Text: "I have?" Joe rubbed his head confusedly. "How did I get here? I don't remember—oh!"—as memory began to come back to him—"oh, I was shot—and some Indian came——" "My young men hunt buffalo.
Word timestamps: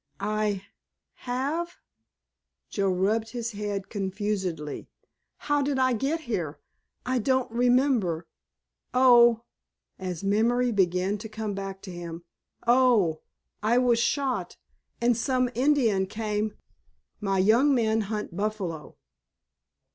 "I 0.19 0.63
have?" 1.29 1.77
Joe 2.71 2.89
rubbed 2.89 3.29
his 3.29 3.51
head 3.51 3.87
confusedly. 3.89 4.87
"How 5.37 5.61
did 5.61 5.77
I 5.77 5.93
get 5.93 6.21
here? 6.21 6.57
I 7.05 7.19
don't 7.19 7.51
remember—oh!"—as 7.51 10.23
memory 10.23 10.71
began 10.71 11.19
to 11.19 11.29
come 11.29 11.53
back 11.53 11.83
to 11.83 11.91
him—"oh, 11.91 13.21
I 13.61 13.77
was 13.77 13.99
shot—and 13.99 15.15
some 15.15 15.51
Indian 15.53 16.07
came——" 16.07 16.57
"My 17.19 17.37
young 17.37 17.75
men 17.75 18.01
hunt 18.01 18.35
buffalo. 18.35 18.97